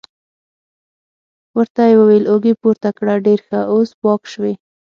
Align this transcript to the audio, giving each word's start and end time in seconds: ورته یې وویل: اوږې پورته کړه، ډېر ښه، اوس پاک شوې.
ورته 1.57 1.81
یې 1.89 1.95
وویل: 1.99 2.25
اوږې 2.31 2.53
پورته 2.61 2.89
کړه، 2.97 3.13
ډېر 3.25 3.39
ښه، 3.47 3.59
اوس 3.73 3.89
پاک 4.01 4.21
شوې. 4.33 4.53